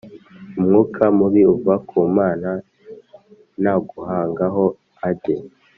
[0.59, 2.49] umwuka mubi uva ku Mana
[3.63, 4.65] naguhangaho
[5.09, 5.35] ajye